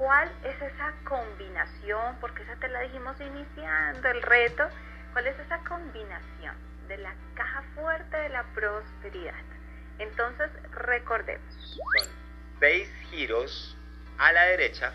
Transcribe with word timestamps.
¿cuál 0.00 0.32
es 0.44 0.56
esa 0.62 0.94
combinación? 1.04 2.16
Porque 2.22 2.42
esa 2.42 2.56
te 2.56 2.68
la 2.68 2.80
dijimos 2.80 3.20
iniciando 3.20 4.08
el 4.08 4.22
reto. 4.22 4.66
¿Cuál 5.12 5.26
es 5.26 5.38
esa 5.38 5.58
combinación 5.58 6.56
de 6.88 6.96
la 6.96 7.14
caja 7.34 7.62
fuerte 7.74 8.16
de 8.16 8.30
la 8.30 8.44
prosperidad? 8.54 9.34
Entonces, 9.98 10.50
recordemos. 10.72 11.44
Son 11.54 12.08
seis 12.60 12.90
giros 13.10 13.76
a 14.16 14.32
la 14.32 14.44
derecha 14.44 14.94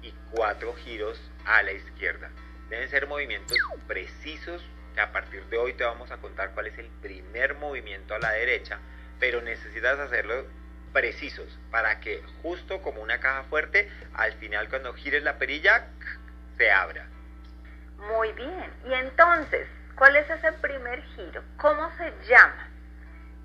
y 0.00 0.14
cuatro 0.30 0.74
giros 0.74 1.20
a 1.44 1.62
la 1.62 1.72
izquierda. 1.72 2.30
Deben 2.70 2.88
ser 2.88 3.06
movimientos 3.06 3.58
precisos 3.86 4.64
que 4.94 5.02
a 5.02 5.12
partir 5.12 5.44
de 5.46 5.58
hoy 5.58 5.74
te 5.74 5.84
vamos 5.84 6.10
a 6.10 6.16
contar 6.16 6.52
cuál 6.54 6.68
es 6.68 6.78
el 6.78 6.88
primer 7.02 7.56
movimiento 7.56 8.14
a 8.14 8.18
la 8.18 8.30
derecha, 8.30 8.78
pero 9.18 9.42
necesitas 9.42 9.98
hacerlo 9.98 10.46
precisos 10.92 11.58
para 11.70 12.00
que 12.00 12.22
justo 12.42 12.82
como 12.82 13.02
una 13.02 13.20
caja 13.20 13.44
fuerte, 13.44 13.90
al 14.14 14.32
final 14.34 14.68
cuando 14.68 14.92
gires 14.94 15.22
la 15.22 15.38
perilla, 15.38 15.86
se 16.56 16.70
abra. 16.70 17.06
Muy 17.98 18.32
bien. 18.32 18.70
Y 18.86 18.94
entonces, 18.94 19.68
¿cuál 19.96 20.16
es 20.16 20.28
ese 20.30 20.52
primer 20.52 21.02
giro? 21.14 21.42
¿Cómo 21.58 21.90
se 21.96 22.12
llama? 22.28 22.68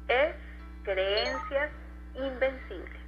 Es 0.08 0.36
creencias 0.84 1.72
invencibles. 2.16 3.02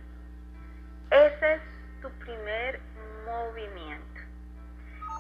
Ese 1.10 1.54
es 1.54 1.62
tu 2.02 2.10
primer 2.20 2.80
movimiento. 3.26 4.22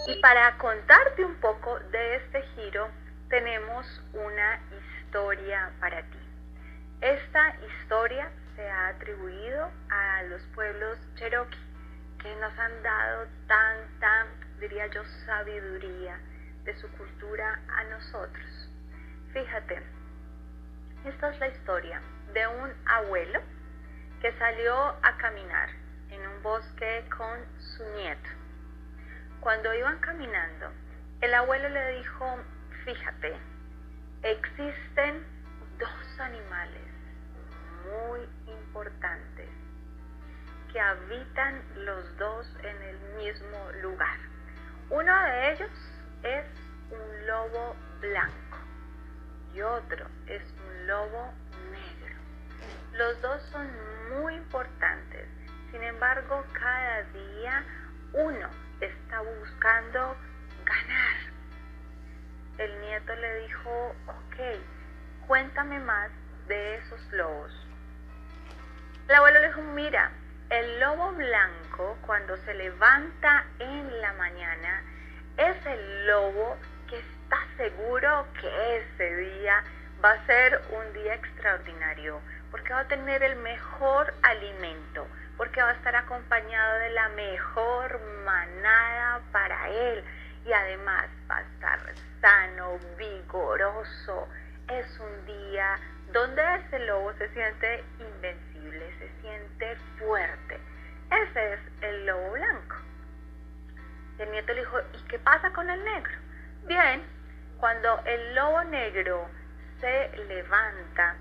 Y 0.07 0.19
para 0.21 0.57
contarte 0.57 1.25
un 1.25 1.35
poco 1.35 1.79
de 1.91 2.15
este 2.17 2.41
giro, 2.55 2.89
tenemos 3.29 4.01
una 4.13 4.59
historia 4.71 5.71
para 5.79 6.01
ti. 6.03 6.19
Esta 7.01 7.55
historia 7.67 8.29
se 8.57 8.67
ha 8.67 8.87
atribuido 8.87 9.71
a 9.91 10.23
los 10.23 10.41
pueblos 10.55 10.97
cherokee 11.15 11.59
que 12.19 12.35
nos 12.37 12.57
han 12.57 12.81
dado 12.81 13.27
tanta, 13.47 14.25
diría 14.59 14.87
yo, 14.87 15.05
sabiduría 15.27 16.19
de 16.63 16.75
su 16.77 16.89
cultura 16.93 17.61
a 17.69 17.83
nosotros. 17.83 18.69
Fíjate, 19.31 19.83
esta 21.05 21.29
es 21.29 21.39
la 21.39 21.47
historia 21.49 22.01
de 22.33 22.47
un 22.47 22.73
abuelo 22.87 23.39
que 24.21 24.35
salió 24.39 24.75
a 25.03 25.17
caminar 25.17 25.69
en 26.09 26.27
un 26.27 26.41
bosque 26.41 27.05
con 27.15 27.37
su 27.59 27.83
nieto. 27.93 28.29
Cuando 29.39 29.71
iban 29.75 29.99
caminando, 29.99 30.71
el 31.21 31.33
abuelo 31.35 31.69
le 31.69 31.99
dijo, 31.99 32.39
fíjate, 32.85 33.37
existen 34.23 35.23
dos 35.77 36.19
animales 36.19 36.96
muy 37.87 38.27
importantes 38.47 39.49
que 40.71 40.79
habitan 40.79 41.61
los 41.75 42.17
dos 42.17 42.47
en 42.63 42.81
el 42.81 42.99
mismo 43.17 43.71
lugar. 43.81 44.17
Uno 44.89 45.23
de 45.23 45.51
ellos 45.53 45.71
es 46.23 46.45
un 46.91 47.27
lobo 47.27 47.75
blanco 47.99 48.57
y 49.53 49.61
otro 49.61 50.07
es 50.27 50.41
un 50.51 50.87
lobo 50.87 51.33
negro. 51.71 52.15
Los 52.93 53.21
dos 53.21 53.41
son 53.51 53.67
muy 54.19 54.35
importantes, 54.35 55.27
sin 55.71 55.83
embargo 55.83 56.45
cada 56.53 57.03
día 57.03 57.63
uno 58.13 58.49
está 58.81 59.21
buscando 59.21 60.15
ganar. 60.65 61.17
El 62.57 62.81
nieto 62.81 63.15
le 63.15 63.41
dijo, 63.41 63.95
ok, 64.07 65.27
cuéntame 65.27 65.79
más 65.79 66.09
de 66.47 66.75
esos 66.77 67.13
lobos. 67.13 67.66
El 69.07 69.15
abuelo 69.15 69.39
le 69.39 69.47
dijo, 69.47 69.61
mira, 69.61 70.11
el 70.49 70.81
lobo 70.81 71.13
blanco 71.13 71.97
cuando 72.05 72.35
se 72.37 72.53
levanta 72.53 73.45
en 73.59 74.01
la 74.01 74.11
mañana 74.13 74.83
es 75.37 75.65
el 75.65 76.07
lobo 76.07 76.57
que 76.89 76.99
está 76.99 77.37
seguro 77.55 78.27
que 78.41 78.77
ese 78.77 79.15
día 79.15 79.63
va 80.03 80.11
a 80.11 80.25
ser 80.25 80.61
un 80.71 80.91
día 80.91 81.15
extraordinario, 81.15 82.19
porque 82.51 82.73
va 82.73 82.81
a 82.81 82.87
tener 82.89 83.23
el 83.23 83.37
mejor 83.37 84.13
alimento, 84.23 85.07
porque 85.37 85.61
va 85.61 85.69
a 85.69 85.73
estar 85.73 85.95
acompañado 85.95 86.79
de 86.79 86.89
la 86.89 87.07
mejor 87.09 88.01
manada 88.25 89.21
para 89.31 89.69
él 89.69 90.03
y 90.45 90.51
además 90.51 91.05
va 91.31 91.37
a 91.37 91.41
estar 91.41 91.79
sano, 92.19 92.77
vigoroso. 92.97 94.27
Es 94.67 94.99
un 94.99 95.25
día 95.25 95.79
donde 96.11 96.41
ese 96.55 96.79
lobo 96.79 97.13
se 97.13 97.29
siente 97.29 97.83
invencible, 97.99 98.56
se 98.71 99.21
siente 99.21 99.75
fuerte. 99.97 100.59
Ese 101.11 101.53
es 101.53 101.59
el 101.81 102.05
lobo 102.05 102.31
blanco. 102.31 102.75
Y 104.17 104.21
el 104.23 104.31
nieto 104.31 104.53
le 104.53 104.61
dijo, 104.61 104.79
¿y 104.93 105.07
qué 105.07 105.19
pasa 105.19 105.51
con 105.51 105.69
el 105.69 105.83
negro? 105.83 106.13
Bien, 106.65 107.03
cuando 107.57 108.01
el 108.05 108.35
lobo 108.35 108.63
negro 108.65 109.29
se 109.79 110.17
levanta, 110.27 111.15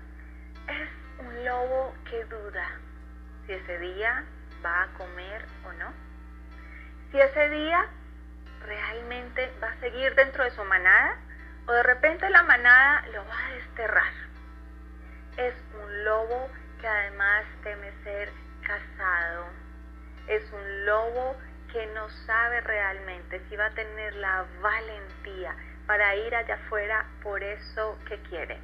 es 0.67 0.89
un 1.19 1.45
lobo 1.45 1.95
que 2.09 2.25
duda 2.25 2.69
si 3.45 3.53
ese 3.53 3.79
día 3.79 4.23
va 4.63 4.83
a 4.83 4.87
comer 4.97 5.45
o 5.65 5.73
no. 5.73 5.93
Si 7.11 7.19
ese 7.19 7.49
día 7.49 7.87
realmente 8.65 9.51
va 9.63 9.69
a 9.69 9.79
seguir 9.79 10.13
dentro 10.15 10.43
de 10.43 10.51
su 10.51 10.63
manada 10.65 11.17
o 11.67 11.71
de 11.71 11.83
repente 11.83 12.29
la 12.29 12.43
manada 12.43 13.05
lo 13.13 13.25
va 13.25 13.45
a 13.45 13.51
desterrar. 13.51 14.13
Es 15.37 15.53
un 15.81 16.03
lobo 16.03 16.49
que 16.79 16.87
además 16.87 17.45
teme 17.63 17.91
ser 18.03 18.29
casado. 18.61 19.47
Es 20.27 20.43
un 20.51 20.85
lobo 20.85 21.37
que 21.71 21.85
no 21.87 22.09
sabe 22.09 22.61
realmente 22.61 23.41
si 23.47 23.55
va 23.55 23.67
a 23.67 23.73
tener 23.73 24.15
la 24.15 24.45
valentía 24.61 25.55
para 25.85 26.15
ir 26.15 26.35
allá 26.35 26.55
afuera 26.55 27.05
por 27.23 27.43
eso 27.43 27.97
que 28.07 28.19
quiere. 28.23 28.59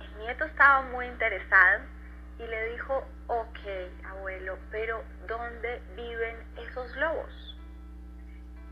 El 0.00 0.18
nieto 0.18 0.44
estaba 0.44 0.82
muy 0.82 1.06
interesado 1.06 1.84
y 2.38 2.46
le 2.46 2.72
dijo, 2.72 3.06
ok, 3.26 3.58
abuelo, 4.06 4.58
pero 4.70 5.02
¿dónde 5.26 5.82
viven 5.96 6.36
esos 6.56 6.94
lobos? 6.96 7.56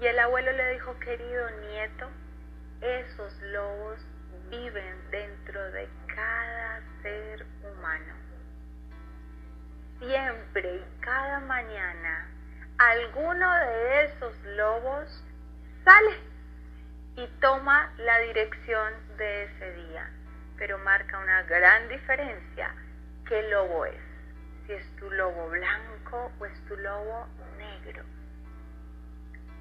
Y 0.00 0.06
el 0.06 0.18
abuelo 0.18 0.52
le 0.52 0.72
dijo, 0.74 0.98
querido 1.00 1.50
nieto, 1.72 2.08
esos 2.80 3.40
lobos 3.42 3.98
viven 4.50 5.10
dentro 5.10 5.60
de 5.72 5.88
cada 6.14 6.55
ser 7.06 7.46
humano. 7.62 8.14
Siempre 10.00 10.76
y 10.76 11.00
cada 11.00 11.40
mañana, 11.40 12.28
alguno 12.78 13.54
de 13.54 14.04
esos 14.04 14.34
lobos 14.56 15.24
sale 15.84 16.16
y 17.16 17.26
toma 17.40 17.92
la 17.98 18.18
dirección 18.18 18.92
de 19.16 19.44
ese 19.44 19.72
día, 19.72 20.10
pero 20.58 20.78
marca 20.78 21.18
una 21.18 21.44
gran 21.44 21.88
diferencia 21.88 22.74
qué 23.26 23.42
lobo 23.50 23.86
es, 23.86 24.02
si 24.66 24.72
es 24.72 24.96
tu 24.96 25.08
lobo 25.10 25.48
blanco 25.48 26.32
o 26.38 26.46
es 26.46 26.64
tu 26.66 26.76
lobo 26.76 27.28
negro. 27.56 28.02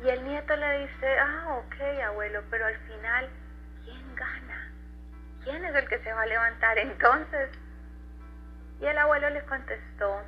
Y 0.04 0.10
el 0.10 0.24
nieto 0.24 0.56
le 0.56 0.80
dice, 0.80 1.20
ah, 1.20 1.62
ok, 1.64 1.76
abuelo, 2.06 2.44
pero 2.50 2.66
al 2.66 2.78
final, 2.80 3.30
¿quién 3.84 4.16
gana? 4.16 4.65
¿Quién 5.46 5.64
es 5.64 5.76
el 5.76 5.88
que 5.88 6.00
se 6.00 6.12
va 6.12 6.24
a 6.24 6.26
levantar 6.26 6.76
entonces? 6.80 7.52
Y 8.82 8.86
el 8.86 8.98
abuelo 8.98 9.30
les 9.30 9.44
contestó, 9.44 10.24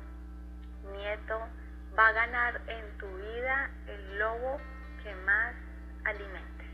nieto, 0.92 1.40
va 1.98 2.06
a 2.06 2.12
ganar 2.12 2.60
en 2.68 2.98
tu 2.98 3.06
vida 3.16 3.68
el 3.88 4.18
lobo 4.20 4.60
que 5.02 5.12
más 5.26 5.56
alimente. 6.04 6.64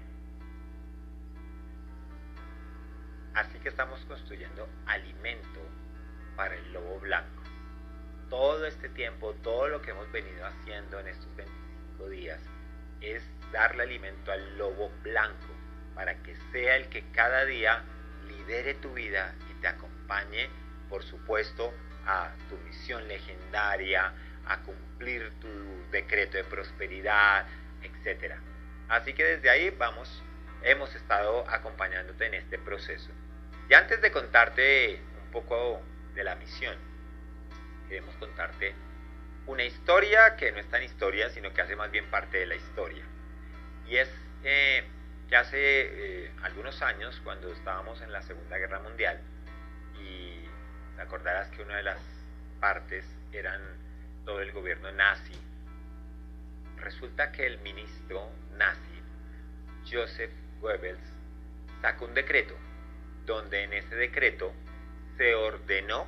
Así 3.33 3.59
que 3.61 3.71
estamos 3.71 4.05
construyendo 4.05 4.69
alimento 4.87 5.61
para 6.37 6.55
el 6.55 6.73
lobo 6.75 7.01
blanco. 7.01 7.43
Todo 8.29 8.67
este 8.67 8.91
tiempo, 8.91 9.33
todo 9.43 9.69
lo 9.69 9.81
que 9.81 9.93
hemos 9.93 10.13
venido 10.13 10.47
haciendo 10.47 11.01
en 11.01 11.09
estos 11.09 11.35
25 11.35 12.09
días 12.11 12.43
es 13.01 13.23
darle 13.53 13.85
alimento 13.85 14.33
al 14.33 14.59
lobo 14.59 14.91
blanco 15.03 15.55
para 15.95 16.15
que 16.23 16.37
sea 16.53 16.77
el 16.77 16.91
que 16.91 17.11
cada 17.13 17.47
día 17.47 17.83
lidere 18.25 18.75
tu 18.75 18.93
vida 18.95 19.35
y 19.51 19.61
te 19.61 19.69
acompañe, 19.69 20.49
por 20.89 21.03
supuesto, 21.03 21.73
a 22.07 22.33
tu 22.49 22.57
misión 22.59 23.07
legendaria, 23.09 24.13
a 24.47 24.59
cumplir 24.59 25.33
tu 25.41 25.91
decreto 25.91 26.37
de 26.37 26.45
prosperidad, 26.45 27.47
etc. 27.83 28.35
Así 28.89 29.15
que 29.15 29.25
desde 29.25 29.51
ahí 29.51 29.71
vamos, 29.71 30.23
hemos 30.63 30.95
estado 30.95 31.49
acompañándote 31.49 32.27
en 32.27 32.35
este 32.35 32.59
proceso. 32.59 33.11
Y 33.69 33.75
antes 33.75 34.01
de 34.03 34.13
contarte 34.13 35.01
un 35.25 35.31
poco 35.31 35.83
de 36.15 36.25
la 36.25 36.37
misión. 36.37 36.77
Queremos 37.89 38.15
contarte 38.17 38.75
una 39.47 39.65
historia 39.65 40.37
que 40.37 40.53
no 40.53 40.59
es 40.59 40.69
tan 40.69 40.83
historia, 40.83 41.29
sino 41.31 41.53
que 41.53 41.61
hace 41.61 41.77
más 41.77 41.91
bien 41.91 42.07
parte 42.11 42.39
de 42.39 42.47
la 42.47 42.55
historia. 42.55 43.05
Y 43.87 43.97
es 43.97 44.09
eh, 44.45 44.85
que 45.29 45.37
hace 45.37 45.59
eh, 45.59 46.31
algunos 46.43 46.81
años, 46.83 47.21
cuando 47.25 47.53
estábamos 47.53 48.01
en 48.03 48.13
la 48.13 48.23
Segunda 48.23 48.59
Guerra 48.59 48.81
Mundial, 48.81 49.21
y 50.01 50.45
te 50.97 51.03
acordarás 51.03 51.49
que 51.51 51.63
una 51.63 51.77
de 51.77 51.83
las 51.83 51.99
partes 52.61 53.05
eran 53.33 53.61
todo 54.25 54.41
el 54.41 54.53
gobierno 54.53 54.91
nazi 54.93 55.35
resulta 56.85 57.33
que 57.33 57.47
el 57.47 57.59
ministro 57.61 58.31
nazi, 58.59 59.03
Joseph 59.91 60.31
Goebbels, 60.61 61.01
sacó 61.81 62.05
un 62.05 62.15
decreto 62.15 62.55
donde 63.25 63.63
en 63.63 63.73
ese 63.73 63.95
decreto 63.95 64.53
se 65.17 65.35
ordenó 65.35 66.07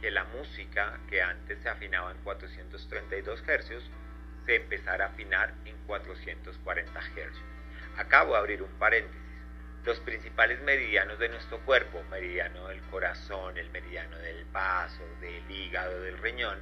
que 0.00 0.10
la 0.10 0.24
música 0.24 1.00
que 1.08 1.22
antes 1.22 1.58
se 1.60 1.68
afinaba 1.68 2.12
en 2.12 2.18
432 2.18 3.42
Hz 3.42 3.90
se 4.44 4.56
empezara 4.56 5.06
a 5.06 5.08
afinar 5.08 5.54
en 5.64 5.76
440 5.86 7.00
Hz. 7.00 7.42
Acabo 7.96 8.32
de 8.32 8.38
abrir 8.38 8.62
un 8.62 8.72
paréntesis. 8.78 9.20
Los 9.84 10.00
principales 10.00 10.60
meridianos 10.62 11.18
de 11.18 11.28
nuestro 11.28 11.60
cuerpo, 11.60 12.02
meridiano 12.10 12.68
del 12.68 12.80
corazón, 12.82 13.56
el 13.56 13.70
meridiano 13.70 14.16
del 14.18 14.44
vaso, 14.46 15.02
del 15.20 15.48
hígado, 15.50 16.00
del 16.02 16.18
riñón, 16.18 16.58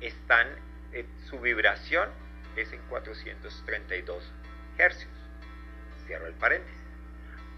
están, 0.00 0.48
eh, 0.92 1.06
su 1.30 1.40
vibración 1.40 2.08
es 2.56 2.72
en 2.72 2.80
432 2.88 4.32
Hz. 4.78 5.06
Cierro 6.06 6.26
el 6.26 6.34
paréntesis 6.34 6.86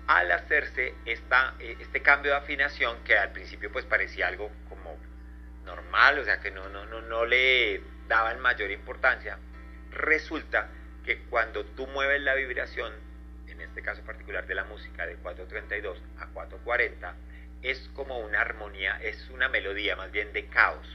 al 0.08 0.32
hacerse 0.32 0.94
esta, 1.04 1.54
eh, 1.60 1.76
este 1.80 2.00
cambio 2.00 2.32
de 2.32 2.38
afinación 2.38 2.96
que 3.04 3.16
al 3.16 3.30
principio 3.30 3.70
pues 3.70 3.84
parecía 3.84 4.26
algo 4.26 4.50
como 4.68 4.98
normal, 5.64 6.18
o 6.18 6.24
sea 6.24 6.40
que 6.40 6.50
no, 6.50 6.68
no, 6.70 6.86
no, 6.86 7.02
no 7.02 7.26
le 7.26 7.82
daban 8.08 8.40
mayor 8.40 8.70
importancia, 8.70 9.38
resulta 9.90 10.70
que 11.04 11.18
cuando 11.24 11.64
tú 11.64 11.86
mueves 11.88 12.22
la 12.22 12.34
vibración, 12.34 12.92
en 13.58 13.68
este 13.68 13.82
caso 13.82 14.02
particular 14.02 14.46
de 14.46 14.54
la 14.54 14.64
música 14.64 15.04
de 15.06 15.16
432 15.16 16.00
a 16.18 16.26
440, 16.28 17.14
es 17.62 17.90
como 17.94 18.18
una 18.20 18.40
armonía, 18.40 19.00
es 19.02 19.28
una 19.30 19.48
melodía 19.48 19.96
más 19.96 20.12
bien 20.12 20.32
de 20.32 20.46
caos, 20.46 20.86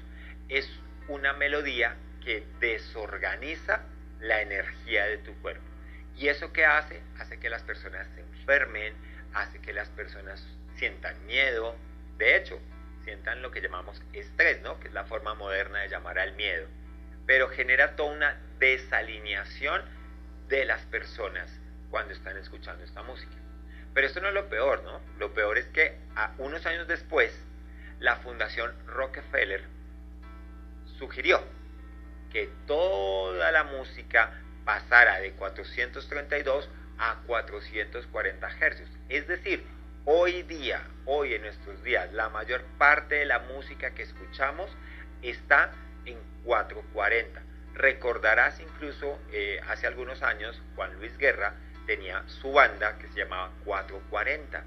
es 0.47 0.69
una 1.09 1.33
melodía 1.33 1.95
que 2.23 2.45
desorganiza 2.59 3.81
la 4.21 4.41
energía 4.41 5.05
de 5.05 5.17
tu 5.17 5.33
cuerpo. 5.41 5.65
¿Y 6.15 6.29
eso 6.29 6.53
qué 6.53 6.65
hace? 6.65 7.01
Hace 7.19 7.37
que 7.39 7.49
las 7.49 7.63
personas 7.63 8.07
se 8.15 8.21
enfermen, 8.21 8.93
hace 9.33 9.59
que 9.59 9.73
las 9.73 9.89
personas 9.89 10.41
sientan 10.75 11.25
miedo, 11.25 11.75
de 12.17 12.37
hecho, 12.37 12.59
sientan 13.03 13.41
lo 13.41 13.51
que 13.51 13.59
llamamos 13.59 14.01
estrés, 14.13 14.61
¿no? 14.61 14.79
Que 14.79 14.87
es 14.87 14.93
la 14.93 15.03
forma 15.03 15.33
moderna 15.33 15.79
de 15.81 15.89
llamar 15.89 16.19
al 16.19 16.33
miedo. 16.35 16.67
Pero 17.25 17.49
genera 17.49 17.97
toda 17.97 18.15
una 18.15 18.41
desalineación 18.59 19.81
de 20.47 20.63
las 20.63 20.85
personas 20.85 21.51
cuando 21.93 22.15
están 22.15 22.35
escuchando 22.37 22.83
esta 22.83 23.03
música. 23.03 23.35
Pero 23.93 24.07
esto 24.07 24.19
no 24.19 24.29
es 24.29 24.33
lo 24.33 24.49
peor, 24.49 24.81
¿no? 24.81 24.99
Lo 25.19 25.31
peor 25.35 25.59
es 25.59 25.67
que 25.67 25.95
a 26.15 26.31
unos 26.39 26.65
años 26.65 26.87
después, 26.87 27.31
la 27.99 28.15
Fundación 28.15 28.73
Rockefeller 28.87 29.63
sugirió 30.97 31.39
que 32.31 32.49
toda 32.65 33.51
la 33.51 33.63
música 33.65 34.31
pasara 34.65 35.19
de 35.19 35.33
432 35.33 36.67
a 36.97 37.21
440 37.27 38.49
Hz. 38.49 38.81
Es 39.09 39.27
decir, 39.27 39.63
hoy 40.05 40.41
día, 40.41 40.81
hoy 41.05 41.35
en 41.35 41.43
nuestros 41.43 41.83
días, 41.83 42.11
la 42.11 42.29
mayor 42.29 42.63
parte 42.79 43.13
de 43.13 43.25
la 43.27 43.37
música 43.37 43.91
que 43.91 44.01
escuchamos 44.01 44.71
está 45.21 45.71
en 46.05 46.17
440. 46.43 47.39
Recordarás 47.75 48.59
incluso 48.59 49.19
eh, 49.31 49.61
hace 49.67 49.85
algunos 49.85 50.23
años 50.23 50.59
Juan 50.75 50.95
Luis 50.95 51.15
Guerra 51.19 51.53
tenía 51.85 52.23
su 52.27 52.51
banda 52.51 52.97
que 52.97 53.07
se 53.09 53.19
llamaba 53.19 53.51
440 53.65 54.63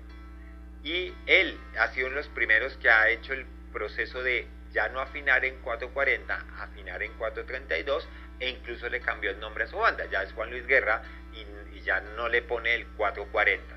y 0.82 1.12
él 1.26 1.58
ha 1.78 1.88
sido 1.88 2.06
uno 2.06 2.16
de 2.16 2.22
los 2.22 2.30
primeros 2.30 2.76
que 2.76 2.88
ha 2.88 3.08
hecho 3.08 3.32
el 3.32 3.44
proceso 3.72 4.22
de 4.22 4.46
ya 4.72 4.88
no 4.88 5.00
afinar 5.00 5.44
en 5.44 5.56
440, 5.62 6.62
afinar 6.62 7.02
en 7.02 7.12
432 7.14 8.08
e 8.38 8.50
incluso 8.50 8.88
le 8.88 9.00
cambió 9.00 9.30
el 9.30 9.40
nombre 9.40 9.64
a 9.64 9.66
su 9.66 9.76
banda, 9.76 10.04
ya 10.06 10.22
es 10.22 10.32
Juan 10.32 10.50
Luis 10.50 10.66
Guerra 10.66 11.02
y, 11.32 11.80
ya 11.80 12.00
no 12.00 12.28
le 12.28 12.42
pone 12.42 12.74
el 12.74 12.86
440, 12.86 13.76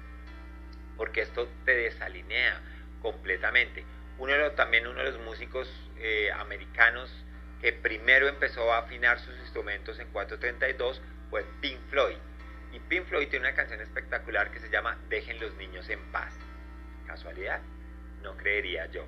porque 0.98 1.22
esto 1.22 1.48
te 1.64 1.76
desalinea 1.76 2.60
completamente. 3.04 3.86
Uno 4.18 4.34
de 4.34 4.40
los, 4.40 4.56
también 4.56 4.88
uno 4.88 5.00
de 5.00 5.12
los 5.12 5.20
músicos 5.22 5.72
eh, 5.98 6.32
americanos 6.32 7.12
que 7.62 7.72
primero 7.72 8.28
empezó 8.28 8.74
a 8.74 8.80
afinar 8.80 9.20
sus 9.20 9.38
instrumentos 9.40 10.00
en 10.00 10.08
432 10.10 11.02
fue 11.30 11.46
Pink 11.62 11.80
Floyd. 11.90 12.18
Y 12.72 12.80
Pink 12.80 13.06
Floyd 13.06 13.28
tiene 13.30 13.48
una 13.48 13.56
canción 13.56 13.82
espectacular 13.82 14.52
que 14.52 14.60
se 14.60 14.70
llama 14.70 14.98
Dejen 15.10 15.40
los 15.40 15.56
niños 15.56 15.90
en 15.90 16.00
paz. 16.12 16.34
¿Casualidad? 17.08 17.62
No 18.22 18.38
creería 18.38 18.86
yo. 18.88 19.06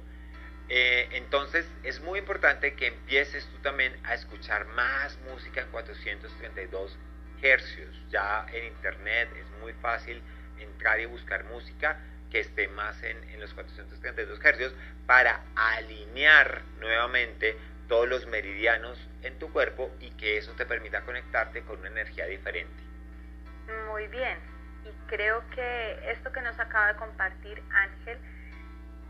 Eh, 0.69 1.09
entonces 1.11 1.65
es 1.83 1.99
muy 1.99 2.19
importante 2.19 2.75
que 2.75 2.87
empieces 2.87 3.45
tú 3.47 3.57
también 3.61 3.93
a 4.03 4.13
escuchar 4.13 4.65
más 4.67 5.17
música 5.29 5.61
en 5.61 5.69
432 5.69 6.97
hercios. 7.41 7.95
Ya 8.09 8.45
en 8.53 8.65
internet 8.65 9.29
es 9.37 9.45
muy 9.59 9.73
fácil 9.73 10.21
entrar 10.59 10.99
y 10.99 11.05
buscar 11.05 11.43
música 11.45 11.99
que 12.31 12.39
esté 12.39 12.67
más 12.69 13.03
en, 13.03 13.21
en 13.29 13.41
los 13.41 13.53
432 13.53 14.39
hercios 14.43 14.73
para 15.05 15.43
alinear 15.55 16.61
nuevamente 16.79 17.57
todos 17.89 18.07
los 18.07 18.25
meridianos 18.27 18.97
en 19.21 19.37
tu 19.37 19.51
cuerpo 19.51 19.93
y 19.99 20.11
que 20.11 20.37
eso 20.37 20.53
te 20.53 20.65
permita 20.65 21.01
conectarte 21.01 21.63
con 21.63 21.79
una 21.79 21.89
energía 21.89 22.25
diferente. 22.25 22.90
Muy 23.87 24.07
bien, 24.07 24.37
y 24.85 25.07
creo 25.07 25.43
que 25.51 26.11
esto 26.11 26.31
que 26.31 26.41
nos 26.41 26.59
acaba 26.59 26.87
de 26.93 26.95
compartir 26.95 27.61
Ángel 27.71 28.17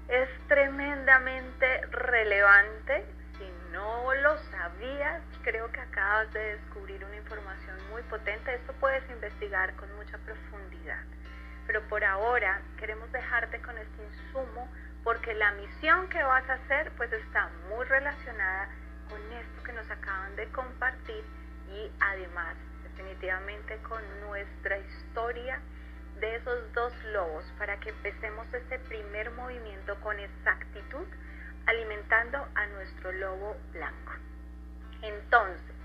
es 0.07 0.29
tremendamente 0.47 1.85
relevante. 1.87 3.05
Si 3.37 3.49
no 3.71 4.13
lo 4.15 4.37
sabías, 4.37 5.21
creo 5.41 5.71
que 5.71 5.79
acabas 5.79 6.31
de 6.33 6.57
descubrir 6.57 7.03
una 7.03 7.15
información 7.15 7.77
muy 7.89 8.01
potente. 8.03 8.53
Esto 8.53 8.73
puedes 8.79 9.09
investigar 9.09 9.73
con 9.75 9.93
mucha 9.95 10.17
profundidad. 10.19 11.03
Pero 11.65 11.81
por 11.87 12.03
ahora 12.03 12.61
queremos 12.77 13.11
dejarte 13.11 13.61
con 13.61 13.77
este 13.77 14.03
insumo 14.03 14.67
porque 15.03 15.33
la 15.33 15.53
misión 15.53 16.09
que 16.09 16.21
vas 16.21 16.47
a 16.49 16.53
hacer 16.53 16.91
pues 16.97 17.11
está 17.13 17.49
muy 17.69 17.85
relacionada 17.85 18.67
con 19.09 19.19
esto 19.31 19.63
que 19.63 19.73
nos 19.73 19.89
acaban 19.89 20.35
de 20.35 20.47
compartir 20.49 21.23
y 21.69 21.91
además 21.99 22.55
definitivamente 23.01 23.77
con 23.87 24.01
nuestra 24.21 24.77
historia 24.77 25.59
de 26.19 26.35
esos 26.35 26.73
dos 26.73 26.93
lobos 27.05 27.43
para 27.57 27.79
que 27.79 27.89
empecemos 27.89 28.45
este 28.53 28.77
primer 28.79 29.31
movimiento 29.31 29.99
con 30.01 30.19
exactitud 30.19 31.07
alimentando 31.65 32.47
a 32.53 32.67
nuestro 32.67 33.11
lobo 33.13 33.57
blanco. 33.71 34.13
Entonces, 35.01 35.75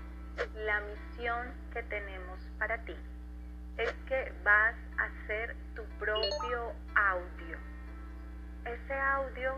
la 0.65 0.81
misión 0.81 1.53
que 1.73 1.81
tenemos 1.83 2.39
para 2.59 2.77
ti 2.83 2.95
es 3.77 3.91
que 4.07 4.31
vas 4.43 4.75
a 4.97 5.05
hacer 5.05 5.55
tu 5.75 5.83
propio 5.99 6.73
audio. 6.95 7.57
Ese 8.65 8.93
audio 8.93 9.57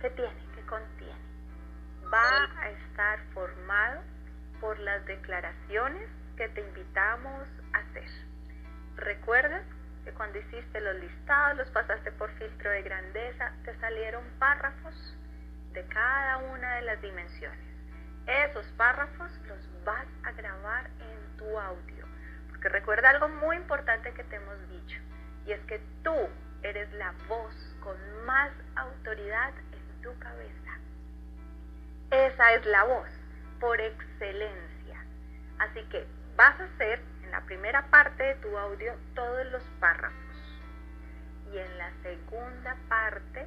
que 0.00 0.10
tiene, 0.10 0.46
que 0.56 0.62
contiene, 0.66 1.20
va 2.12 2.48
a 2.60 2.70
estar 2.70 3.20
formado 3.32 4.00
por 4.60 4.78
las 4.80 5.04
declaraciones 5.06 6.08
que 6.36 6.48
te 6.48 6.60
invitamos 6.60 7.48
a 7.72 7.78
hacer. 7.78 8.08
¿Recuerdas? 8.96 9.64
que 10.04 10.12
cuando 10.12 10.38
hiciste 10.38 10.80
los 10.80 10.96
listados, 10.96 11.56
los 11.56 11.70
pasaste 11.70 12.12
por 12.12 12.30
filtro 12.32 12.70
de 12.70 12.82
grandeza, 12.82 13.52
te 13.64 13.74
salieron 13.80 14.22
párrafos 14.38 15.16
de 15.72 15.82
cada 15.86 16.38
una 16.38 16.74
de 16.76 16.82
las 16.82 17.00
dimensiones. 17.00 17.58
Esos 18.26 18.66
párrafos 18.76 19.30
los 19.48 19.84
vas 19.84 20.06
a 20.24 20.32
grabar 20.32 20.90
en 21.00 21.36
tu 21.38 21.58
audio. 21.58 22.06
Porque 22.48 22.68
recuerda 22.68 23.10
algo 23.10 23.28
muy 23.28 23.56
importante 23.56 24.12
que 24.12 24.24
te 24.24 24.36
hemos 24.36 24.68
dicho, 24.68 25.00
y 25.46 25.52
es 25.52 25.60
que 25.62 25.80
tú 26.02 26.14
eres 26.62 26.92
la 26.94 27.12
voz 27.28 27.54
con 27.80 27.96
más 28.24 28.50
autoridad 28.76 29.52
en 29.72 30.02
tu 30.02 30.18
cabeza. 30.18 30.78
Esa 32.10 32.52
es 32.54 32.64
la 32.66 32.84
voz, 32.84 33.08
por 33.58 33.80
excelencia. 33.80 35.04
Así 35.58 35.82
que 35.90 36.06
vas 36.36 36.58
a 36.60 36.64
hacer 36.64 37.00
la 37.30 37.40
primera 37.42 37.86
parte 37.90 38.22
de 38.22 38.34
tu 38.36 38.56
audio 38.56 38.94
todos 39.14 39.46
los 39.52 39.62
párrafos 39.80 40.24
y 41.54 41.58
en 41.58 41.78
la 41.78 41.90
segunda 42.02 42.76
parte, 42.88 43.46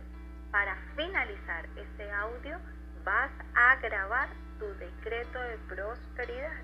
para 0.52 0.78
finalizar 0.96 1.66
ese 1.76 2.12
audio, 2.12 2.58
vas 3.04 3.32
a 3.54 3.76
grabar 3.78 4.30
tu 4.60 4.66
decreto 4.78 5.40
de 5.40 5.58
prosperidad. 5.68 6.64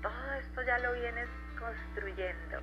Todo 0.00 0.32
esto 0.34 0.62
ya 0.62 0.78
lo 0.78 0.94
vienes 0.94 1.28
construyendo 1.58 2.60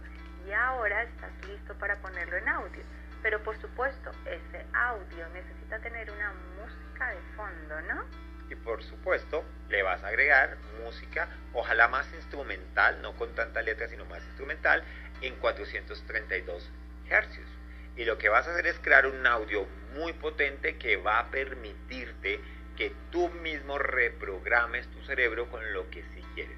y 0.48 0.52
ahora 0.52 1.04
estás 1.04 1.32
listo 1.48 1.76
para 1.76 1.96
ponerlo 1.98 2.38
en 2.38 2.50
audio. 2.50 2.84
Pero 3.22 3.44
por 3.44 3.56
supuesto, 3.58 4.10
ese 4.26 4.66
audio 4.74 5.30
necesita 5.30 5.78
tener 5.80 6.10
una 6.10 6.34
música 6.58 7.10
de 7.10 7.22
fondo, 7.36 7.82
¿no? 7.82 8.31
Y 8.52 8.56
por 8.56 8.84
supuesto 8.84 9.44
le 9.70 9.84
vas 9.84 10.04
a 10.04 10.08
agregar 10.08 10.58
música, 10.84 11.30
ojalá 11.54 11.88
más 11.88 12.08
instrumental, 12.14 13.02
no 13.02 13.16
con 13.16 13.34
tanta 13.34 13.62
letra, 13.62 13.88
sino 13.88 14.06
más 14.06 14.24
instrumental, 14.26 14.84
en 15.22 15.36
432 15.36 16.70
hercios. 17.10 17.48
Y 17.96 18.06
lo 18.06 18.18
que 18.18 18.30
vas 18.30 18.48
a 18.48 18.52
hacer 18.52 18.68
es 18.68 18.80
crear 18.80 19.06
un 19.06 19.26
audio 19.26 19.68
muy 19.94 20.14
potente 20.14 20.78
que 20.78 20.98
va 20.98 21.20
a 21.20 21.32
permitirte 21.32 22.40
que 22.76 22.94
tú 23.12 23.30
mismo 23.30 23.78
reprogrames 23.78 24.88
tu 24.88 25.02
cerebro 25.04 25.50
con 25.50 25.74
lo 25.74 25.90
que 25.90 26.04
sí 26.04 26.24
quieres. 26.36 26.58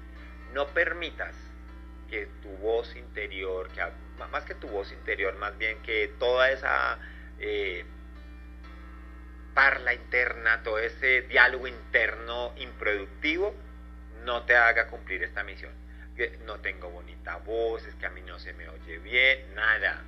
no 0.52 0.68
permitas 0.68 1.34
que 2.08 2.28
tu 2.40 2.48
voz 2.58 2.94
interior, 2.94 3.68
que 3.70 3.82
más 4.30 4.44
que 4.44 4.54
tu 4.54 4.68
voz 4.68 4.92
interior, 4.92 5.34
más 5.34 5.58
bien 5.58 5.82
que 5.82 6.14
toda 6.20 6.50
esa 6.50 6.98
eh, 7.40 7.84
parla 9.54 9.94
interna, 9.94 10.62
todo 10.62 10.78
ese 10.78 11.22
diálogo 11.22 11.66
interno 11.66 12.52
improductivo, 12.56 13.54
no 14.24 14.42
te 14.44 14.56
haga 14.56 14.88
cumplir 14.88 15.22
esta 15.22 15.44
misión. 15.44 15.72
No 16.44 16.60
tengo 16.60 16.90
bonita 16.90 17.36
voz, 17.38 17.84
es 17.86 17.94
que 17.96 18.06
a 18.06 18.10
mí 18.10 18.20
no 18.22 18.38
se 18.38 18.52
me 18.52 18.68
oye 18.68 18.98
bien, 18.98 19.54
nada. 19.54 20.02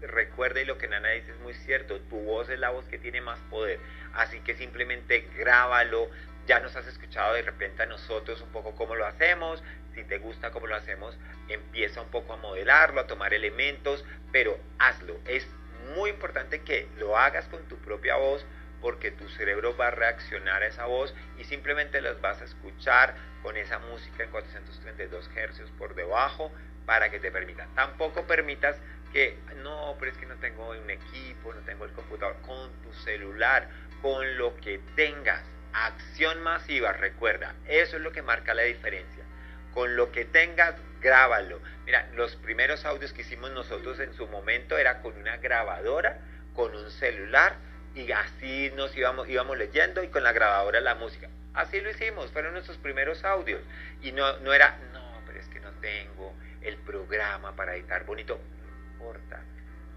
Recuerde 0.00 0.64
lo 0.64 0.78
que 0.78 0.88
Nana 0.88 1.10
dice 1.10 1.32
es 1.32 1.38
muy 1.40 1.52
cierto, 1.52 2.00
tu 2.00 2.16
voz 2.20 2.48
es 2.48 2.58
la 2.58 2.70
voz 2.70 2.86
que 2.86 2.98
tiene 2.98 3.20
más 3.20 3.38
poder, 3.50 3.78
así 4.14 4.40
que 4.40 4.54
simplemente 4.54 5.28
grábalo, 5.36 6.08
ya 6.46 6.60
nos 6.60 6.74
has 6.74 6.86
escuchado 6.86 7.34
de 7.34 7.42
repente 7.42 7.82
a 7.82 7.86
nosotros 7.86 8.40
un 8.40 8.48
poco 8.50 8.74
cómo 8.74 8.94
lo 8.94 9.04
hacemos, 9.04 9.62
si 9.94 10.02
te 10.04 10.18
gusta 10.18 10.50
cómo 10.52 10.66
lo 10.66 10.76
hacemos, 10.76 11.18
empieza 11.48 12.00
un 12.00 12.08
poco 12.08 12.32
a 12.32 12.36
modelarlo, 12.36 13.02
a 13.02 13.06
tomar 13.06 13.34
elementos, 13.34 14.04
pero 14.32 14.58
hazlo. 14.78 15.20
Es 15.26 15.46
muy 15.94 16.10
importante 16.10 16.62
que 16.62 16.88
lo 16.98 17.18
hagas 17.18 17.46
con 17.48 17.62
tu 17.68 17.76
propia 17.76 18.16
voz 18.16 18.46
porque 18.80 19.10
tu 19.10 19.28
cerebro 19.30 19.76
va 19.76 19.88
a 19.88 19.90
reaccionar 19.90 20.62
a 20.62 20.66
esa 20.66 20.86
voz 20.86 21.14
y 21.38 21.44
simplemente 21.44 22.00
las 22.00 22.20
vas 22.20 22.40
a 22.40 22.44
escuchar 22.44 23.14
con 23.42 23.56
esa 23.56 23.78
música 23.78 24.22
en 24.22 24.30
432 24.30 25.28
Hz 25.28 25.70
por 25.78 25.94
debajo 25.94 26.52
para 26.86 27.10
que 27.10 27.20
te 27.20 27.30
permita. 27.30 27.68
Tampoco 27.74 28.26
permitas 28.26 28.76
que, 29.12 29.38
no, 29.62 29.96
pero 29.98 30.12
es 30.12 30.18
que 30.18 30.26
no 30.26 30.36
tengo 30.36 30.70
un 30.70 30.90
equipo, 30.90 31.52
no 31.52 31.60
tengo 31.60 31.84
el 31.84 31.92
computador, 31.92 32.36
con 32.42 32.72
tu 32.82 32.92
celular, 32.92 33.68
con 34.02 34.38
lo 34.38 34.56
que 34.56 34.80
tengas. 34.96 35.42
Acción 35.72 36.42
masiva, 36.42 36.92
recuerda, 36.92 37.54
eso 37.66 37.96
es 37.96 38.02
lo 38.02 38.12
que 38.12 38.22
marca 38.22 38.54
la 38.54 38.62
diferencia. 38.62 39.24
Con 39.72 39.94
lo 39.94 40.10
que 40.10 40.24
tengas, 40.24 40.74
grábalo. 41.00 41.60
Mira, 41.86 42.08
los 42.14 42.34
primeros 42.36 42.84
audios 42.84 43.12
que 43.12 43.22
hicimos 43.22 43.50
nosotros 43.52 44.00
en 44.00 44.14
su 44.14 44.26
momento 44.26 44.76
era 44.76 45.00
con 45.00 45.16
una 45.16 45.36
grabadora, 45.36 46.18
con 46.54 46.74
un 46.74 46.90
celular, 46.90 47.54
y 47.94 48.12
así 48.12 48.72
nos 48.76 48.96
íbamos, 48.96 49.28
íbamos 49.28 49.58
leyendo 49.58 50.02
y 50.02 50.08
con 50.08 50.22
la 50.22 50.32
grabadora 50.32 50.80
la 50.80 50.94
música. 50.94 51.28
Así 51.54 51.80
lo 51.80 51.90
hicimos, 51.90 52.30
fueron 52.30 52.52
nuestros 52.52 52.78
primeros 52.78 53.24
audios. 53.24 53.62
Y 54.02 54.12
no, 54.12 54.38
no 54.38 54.52
era, 54.52 54.78
no, 54.92 55.20
pero 55.26 55.40
es 55.40 55.48
que 55.48 55.60
no 55.60 55.70
tengo 55.80 56.32
el 56.62 56.76
programa 56.76 57.56
para 57.56 57.74
editar 57.74 58.04
bonito. 58.04 58.38
No 58.38 58.92
importa, 58.92 59.40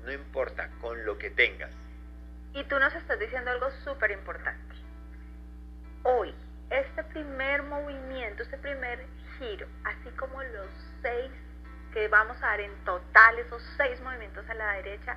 no 0.06 0.12
importa, 0.12 0.70
con 0.82 1.06
lo 1.06 1.18
que 1.18 1.30
tengas. 1.30 1.72
Y 2.54 2.64
tú 2.66 2.80
nos 2.80 2.94
estás 2.96 3.20
diciendo 3.20 3.52
algo 3.52 3.70
súper 3.84 4.12
importante. 4.12 4.76
Hoy, 6.04 6.34
este 6.70 7.04
primer 7.06 7.64
movimiento, 7.64 8.44
este 8.44 8.58
primer 8.58 9.06
giro, 9.38 9.68
así 9.84 10.10
como 10.18 10.42
los 10.42 10.68
seis 11.02 11.32
que 11.94 12.08
vamos 12.08 12.38
a 12.42 12.48
dar 12.48 12.60
en 12.60 12.76
total, 12.84 13.40
esos 13.40 13.62
seis 13.78 14.00
movimientos 14.02 14.48
a 14.50 14.54
la 14.56 14.74
derecha, 14.74 15.16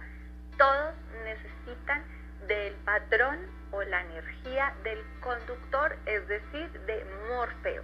todos 0.59 0.95
necesitan 1.25 2.04
del 2.46 2.74
patrón 2.84 3.38
o 3.72 3.82
la 3.82 4.00
energía 4.02 4.74
del 4.82 5.02
conductor, 5.20 5.96
es 6.06 6.26
decir, 6.28 6.70
de 6.86 7.04
Morfeo. 7.28 7.82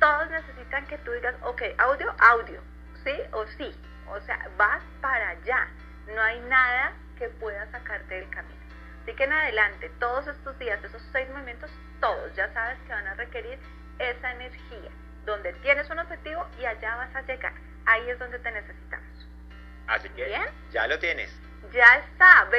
Todos 0.00 0.30
necesitan 0.30 0.86
que 0.86 0.98
tú 0.98 1.12
digas, 1.12 1.34
ok, 1.42 1.62
audio, 1.78 2.14
audio, 2.18 2.60
sí 3.04 3.14
o 3.32 3.46
sí. 3.58 3.74
O 4.08 4.20
sea, 4.20 4.48
vas 4.56 4.82
para 5.00 5.30
allá. 5.30 5.68
No 6.14 6.20
hay 6.20 6.40
nada 6.40 6.92
que 7.18 7.28
pueda 7.28 7.70
sacarte 7.70 8.14
del 8.14 8.28
camino. 8.30 8.60
Así 9.02 9.14
que 9.14 9.24
en 9.24 9.32
adelante, 9.32 9.90
todos 10.00 10.26
estos 10.26 10.58
días, 10.58 10.82
esos 10.82 11.02
seis 11.12 11.28
movimientos, 11.30 11.70
todos 12.00 12.34
ya 12.34 12.52
sabes 12.52 12.78
que 12.86 12.92
van 12.92 13.06
a 13.06 13.14
requerir 13.14 13.58
esa 13.98 14.32
energía, 14.32 14.90
donde 15.24 15.52
tienes 15.54 15.88
un 15.90 15.98
objetivo 15.98 16.46
y 16.58 16.64
allá 16.64 16.96
vas 16.96 17.14
a 17.14 17.22
llegar. 17.22 17.52
Ahí 17.86 18.08
es 18.08 18.18
donde 18.18 18.38
te 18.38 18.50
necesitamos. 18.50 19.28
Así 19.86 20.08
que 20.10 20.40
ya 20.70 20.86
lo 20.86 20.98
tienes. 20.98 21.30
Ya 21.72 21.96
está. 21.96 22.46